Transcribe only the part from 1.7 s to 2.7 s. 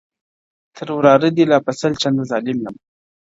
سل چنده ظالم